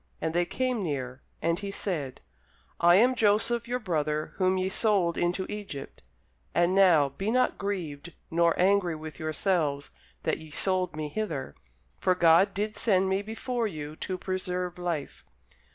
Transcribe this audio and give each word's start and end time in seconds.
And 0.19 0.33
they 0.33 0.45
came 0.45 0.81
near. 0.81 1.21
And 1.43 1.59
he 1.59 1.69
said, 1.69 2.21
I 2.79 2.95
am 2.95 3.13
Joseph 3.13 3.67
your 3.67 3.77
brother 3.77 4.33
whom 4.37 4.57
ye 4.57 4.67
sold 4.67 5.15
into 5.15 5.45
Egypt. 5.47 6.01
And 6.55 6.73
now 6.73 7.09
be 7.09 7.29
not 7.29 7.59
grieved, 7.59 8.13
nor 8.31 8.59
angry 8.59 8.95
with 8.95 9.19
yourselves, 9.19 9.91
that 10.23 10.39
ye 10.39 10.49
sold 10.49 10.95
me 10.95 11.09
hither: 11.09 11.53
for 11.99 12.15
God 12.15 12.55
did 12.55 12.75
send 12.75 13.09
me 13.09 13.21
before 13.21 13.67
you 13.67 13.95
to 13.97 14.17
preserve 14.17 14.79
life. 14.79 15.23